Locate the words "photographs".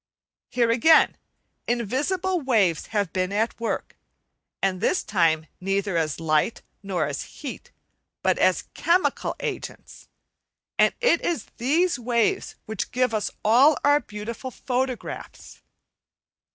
14.49-15.61